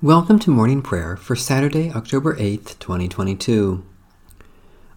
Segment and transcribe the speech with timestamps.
[0.00, 3.84] Welcome to morning prayer for Saturday, October 8th, 2022.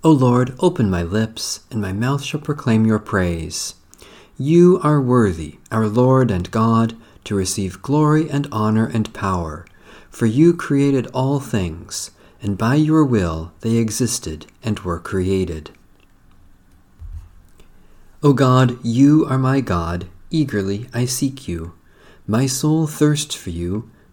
[0.04, 3.74] O Lord, open my lips, and my mouth shall proclaim your praise.
[4.38, 9.66] You are worthy, our Lord and God, to receive glory and honor and power,
[10.12, 15.72] for you created all things, and by your will they existed and were created.
[18.22, 21.74] O God, you are my God, eagerly I seek you.
[22.28, 23.90] My soul thirsts for you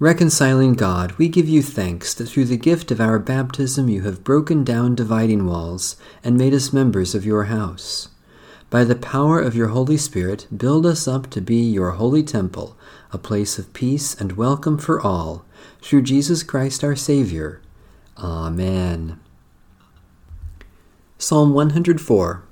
[0.00, 4.24] Reconciling God, we give you thanks that through the gift of our baptism you have
[4.24, 8.08] broken down dividing walls and made us members of your house.
[8.70, 12.76] By the power of your Holy Spirit, build us up to be your holy temple,
[13.12, 15.44] a place of peace and welcome for all,
[15.80, 17.62] through Jesus Christ our Savior.
[18.18, 19.20] Amen.
[21.18, 22.42] Psalm 104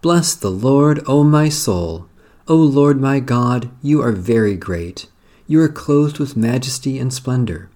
[0.00, 2.08] Bless the Lord, O my soul.
[2.48, 5.08] O Lord my God, you are very great.
[5.46, 7.68] You are clothed with majesty and splendor.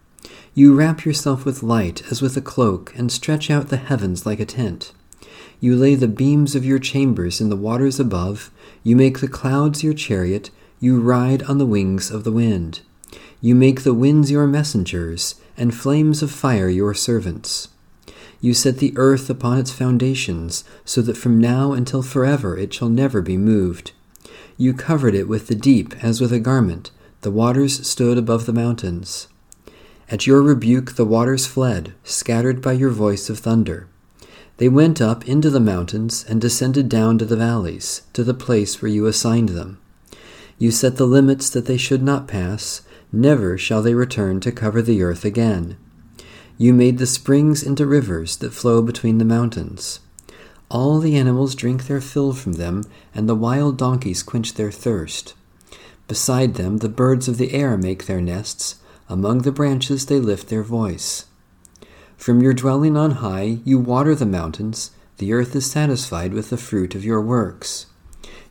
[0.55, 4.41] You wrap yourself with light as with a cloak, and stretch out the heavens like
[4.41, 4.93] a tent.
[5.61, 8.51] You lay the beams of your chambers in the waters above.
[8.83, 10.51] You make the clouds your chariot.
[10.81, 12.81] You ride on the wings of the wind.
[13.43, 17.69] You make the winds your messengers, and flames of fire your servants.
[18.41, 22.89] You set the earth upon its foundations, so that from now until forever it shall
[22.89, 23.93] never be moved.
[24.57, 26.93] You covered it with the deep as with a garment
[27.23, 29.29] the waters stood above the mountains.
[30.11, 33.89] At your rebuke the waters fled, scattered by your voice of thunder.
[34.59, 38.81] They went up into the mountains and descended down to the valleys, to the place
[38.81, 39.79] where you assigned them.
[40.59, 44.83] You set the limits that they should not pass, never shall they return to cover
[44.83, 45.77] the earth again.
[46.57, 50.01] You made the springs into rivers that flow between the mountains.
[50.69, 52.83] All the animals drink their fill from them,
[53.15, 55.35] and the wild donkeys quench their thirst.
[56.09, 58.77] Beside them the birds of the air make their nests,
[59.11, 61.27] among the branches they lift their voice.
[62.17, 66.57] From your dwelling on high you water the mountains, the earth is satisfied with the
[66.57, 67.87] fruit of your works.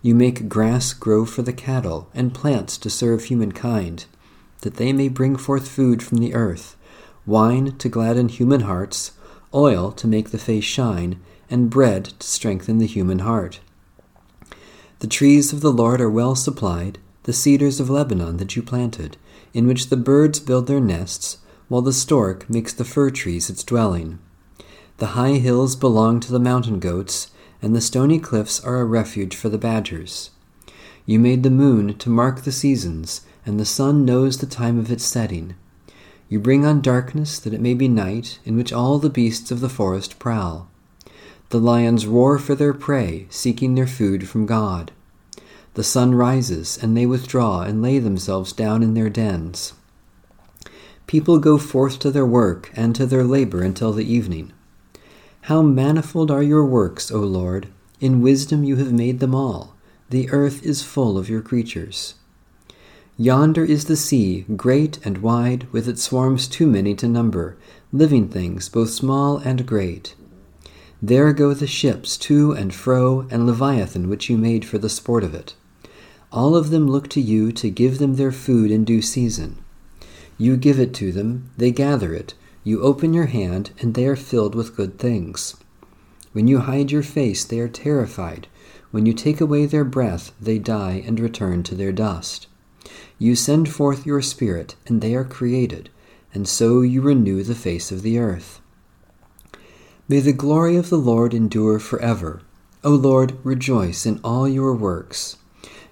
[0.04, 4.06] You make grass grow for the cattle, and plants to serve humankind,
[4.62, 6.78] that they may bring forth food from the earth,
[7.26, 9.14] wine to gladden human hearts,
[9.52, 11.20] oil to make the face shine,
[11.50, 13.62] and bread to strengthen the human heart.
[15.00, 19.18] The trees of the Lord are well supplied the cedars of Lebanon that you planted,
[19.54, 23.66] in which the birds build their nests, while the stork makes the fir trees its
[23.66, 24.18] dwelling.
[25.00, 29.36] The high hills belong to the mountain goats, and the stony cliffs are a refuge
[29.36, 30.30] for the badgers.
[31.06, 34.90] You made the moon to mark the seasons, and the sun knows the time of
[34.90, 35.56] its setting.
[36.30, 39.60] You bring on darkness that it may be night, in which all the beasts of
[39.60, 40.70] the forest prowl.
[41.50, 44.94] The lions roar for their prey, seeking their food from God.
[45.78, 49.74] The sun rises, and they withdraw and lay themselves down in their dens.
[51.06, 54.54] People go forth to their work and to their labor until the evening.
[55.42, 57.68] How manifold are your works, O Lord!
[58.00, 59.76] In wisdom you have made them all.
[60.10, 62.16] The earth is full of your creatures.
[63.16, 67.56] Yonder is the sea, great and wide, with its swarms too many to number,
[67.94, 70.16] living things both small and great.
[71.04, 75.24] There go the ships to and fro, and Leviathan which you made for the sport
[75.24, 75.54] of it.
[76.32, 79.64] All of them look to you to give them their food in due season.
[80.38, 82.34] You give it to them, they gather it.
[82.64, 85.56] You open your hand, and they are filled with good things.
[86.34, 88.48] When you hide your face, they are terrified.
[88.92, 92.48] When you take away their breath, they die and return to their dust.
[93.18, 95.90] You send forth your Spirit, and they are created,
[96.34, 98.60] and so you renew the face of the earth.
[100.08, 102.42] May the glory of the Lord endure forever.
[102.84, 105.38] O Lord, rejoice in all your works.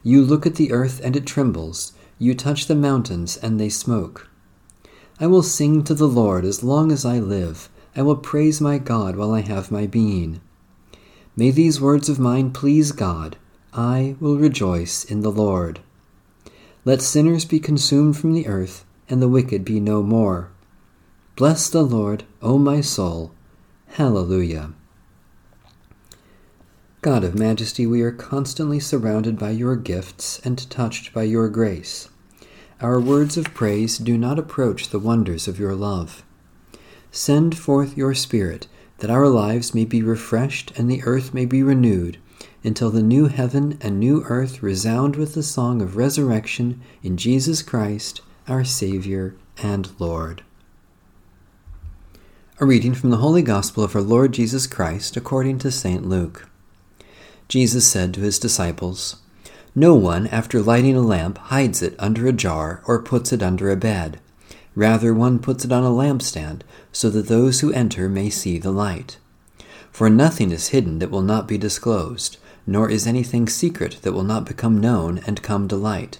[0.07, 1.93] You look at the earth and it trembles.
[2.19, 4.29] You touch the mountains and they smoke.
[5.19, 7.69] I will sing to the Lord as long as I live.
[7.95, 10.41] I will praise my God while I have my being.
[11.35, 13.37] May these words of mine please God.
[13.73, 15.79] I will rejoice in the Lord.
[16.85, 20.51] Let sinners be consumed from the earth, and the wicked be no more.
[21.35, 23.31] Bless the Lord, O my soul.
[23.87, 24.73] Hallelujah.
[27.05, 32.09] God of majesty, we are constantly surrounded by your gifts and touched by your grace.
[32.81, 36.23] Our words of praise do not approach the wonders of your love.
[37.11, 38.65] Send forth your Spirit,
[38.97, 42.17] that our lives may be refreshed and the earth may be renewed,
[42.63, 47.61] until the new heaven and new earth resound with the song of resurrection in Jesus
[47.61, 50.41] Christ, our Savior and Lord.
[52.59, 56.03] A reading from the Holy Gospel of our Lord Jesus Christ according to St.
[56.03, 56.49] Luke.
[57.47, 59.17] Jesus said to his disciples,
[59.73, 63.69] No one, after lighting a lamp, hides it under a jar or puts it under
[63.69, 64.19] a bed.
[64.75, 66.61] Rather, one puts it on a lampstand,
[66.91, 69.17] so that those who enter may see the light.
[69.91, 72.37] For nothing is hidden that will not be disclosed,
[72.67, 76.19] nor is anything secret that will not become known and come to light.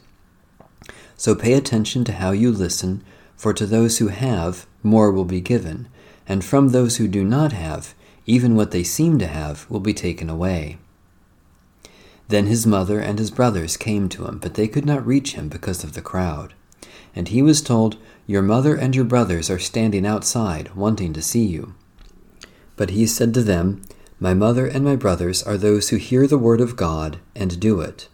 [1.18, 3.04] So pay attention to how you listen,
[3.36, 5.88] for to those who have, more will be given
[6.28, 7.94] and from those who do not have,
[8.26, 10.78] even what they seem to have will be taken away.
[12.28, 15.50] Then his mother and his brothers came to him, but they could not reach him
[15.50, 16.54] because of the crowd.
[17.16, 21.46] And he was told, Your mother and your brothers are standing outside, wanting to see
[21.46, 21.76] you.
[22.76, 23.82] But he said to them,
[24.20, 27.80] My mother and my brothers are those who hear the word of God and do
[27.80, 28.10] it.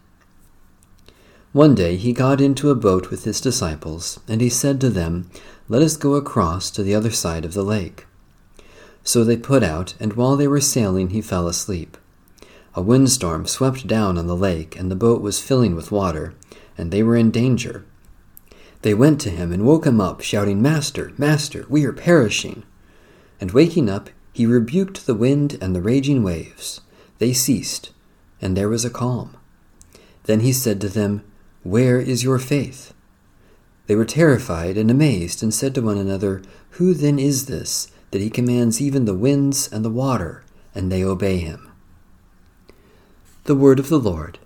[1.54, 5.30] One day he got into a boat with his disciples, and he said to them,
[5.72, 8.06] let us go across to the other side of the lake.
[9.06, 11.96] So they put out, and while they were sailing, he fell asleep.
[12.74, 16.34] A windstorm swept down on the lake, and the boat was filling with water,
[16.78, 17.84] and they were in danger.
[18.82, 22.64] They went to him and woke him up, shouting, Master, Master, we are perishing.
[23.42, 26.80] And waking up, he rebuked the wind and the raging waves.
[27.20, 27.92] They ceased,
[28.42, 29.36] and there was a calm.
[30.24, 31.24] Then he said to them,
[31.64, 32.94] Where is your faith?
[33.88, 36.42] They were terrified and amazed, and said to one another,
[36.72, 41.04] Who then is this, that he commands even the winds and the water, and they
[41.04, 41.71] obey him?
[43.52, 44.40] The word of the Lord.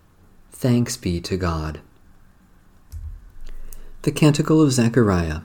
[0.52, 1.80] Thanks be to God.
[4.02, 5.42] The Canticle of Zechariah.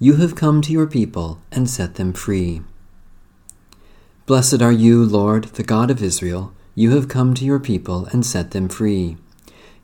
[0.00, 2.62] You have come to your people and set them free.
[4.26, 6.52] Blessed are you, Lord, the God of Israel.
[6.74, 9.16] You have come to your people and set them free.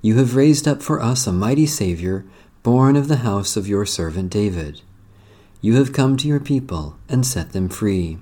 [0.02, 2.24] You have raised up for us a mighty Savior
[2.64, 4.82] born of the house of your servant David.
[5.60, 8.18] You have come to your people and set them free.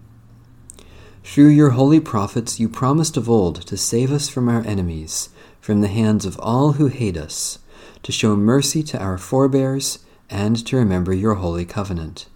[1.24, 5.30] Through your holy prophets, you promised of old to save us from our enemies,
[5.60, 7.58] from the hands of all who hate us,
[8.02, 9.98] to show mercy to our forebears,
[10.28, 12.26] and to remember your holy covenant.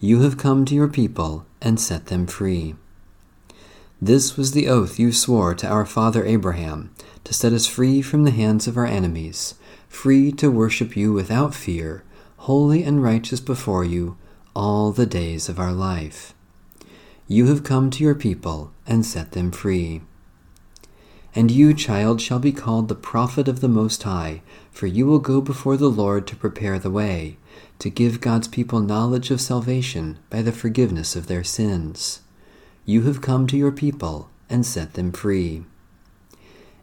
[0.00, 2.74] You have come to your people and set them free.
[4.00, 6.90] This was the oath you swore to our father Abraham,
[7.24, 9.54] to set us free from the hands of our enemies
[9.88, 12.04] free to worship you without fear,
[12.38, 14.16] holy and righteous before you
[14.54, 16.34] all the days of our life.
[17.30, 20.00] You have come to your people and set them free.
[21.34, 24.40] And you, child, shall be called the prophet of the Most High,
[24.72, 27.36] for you will go before the Lord to prepare the way,
[27.80, 32.20] to give God's people knowledge of salvation by the forgiveness of their sins.
[32.86, 35.64] You have come to your people and set them free.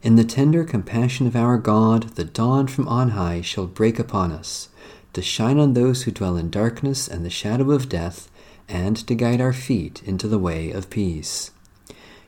[0.03, 4.31] In the tender compassion of our God, the dawn from on high shall break upon
[4.31, 4.69] us,
[5.13, 8.29] to shine on those who dwell in darkness and the shadow of death,
[8.67, 11.51] and to guide our feet into the way of peace.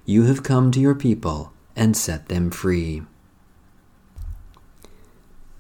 [0.06, 3.04] You have come to your people and set them free.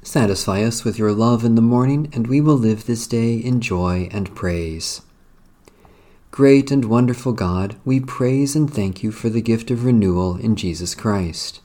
[0.01, 3.59] Satisfy us with your love in the morning, and we will live this day in
[3.59, 5.01] joy and praise.
[6.31, 10.55] Great and wonderful God, we praise and thank you for the gift of renewal in
[10.55, 11.59] Jesus Christ.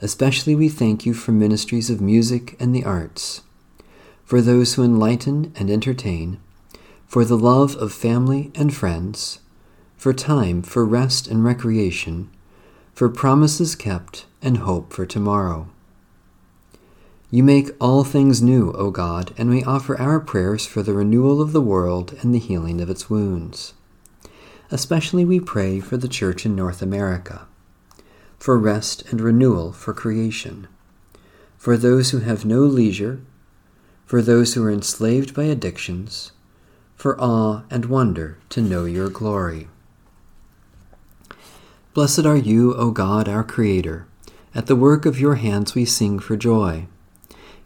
[0.00, 3.40] Especially we thank you for ministries of music and the arts,
[4.24, 6.38] for those who enlighten and entertain,
[7.06, 9.40] for the love of family and friends,
[9.96, 12.28] for time for rest and recreation,
[12.92, 15.68] for promises kept and hope for tomorrow.
[17.30, 21.40] You make all things new, O God, and we offer our prayers for the renewal
[21.40, 23.74] of the world and the healing of its wounds.
[24.70, 27.46] Especially we pray for the Church in North America
[28.38, 30.68] for rest and renewal for creation,
[31.56, 33.20] for those who have no leisure,
[34.04, 36.32] for those who are enslaved by addictions,
[36.96, 39.68] for awe and wonder to know your glory.
[41.94, 44.06] Blessed are you, O God, our Creator.
[44.54, 46.86] At the work of your hands we sing for joy.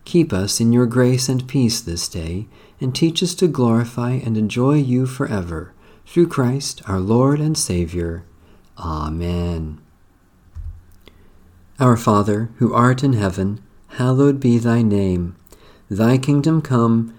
[0.05, 2.47] Keep us in your grace and peace this day,
[2.81, 5.73] and teach us to glorify and enjoy you forever.
[6.07, 8.25] Through Christ our Lord and Savior.
[8.79, 9.81] Amen.
[11.79, 15.37] Our Father, who art in heaven, hallowed be thy name.
[15.89, 17.19] Thy kingdom come,